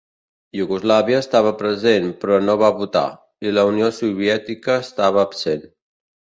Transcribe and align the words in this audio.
Iugoslàvia 0.59 1.19
estava 1.23 1.51
present 1.59 2.07
però 2.23 2.39
no 2.45 2.55
va 2.63 2.71
votar, 2.79 3.05
i 3.49 3.53
la 3.59 3.67
Unió 3.73 3.91
Soviètica 3.99 4.79
estava 4.87 5.23
absent. 5.29 5.71